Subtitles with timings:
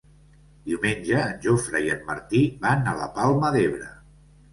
[0.69, 3.91] Diumenge en Jofre i en Martí van a la Palma d'Ebre.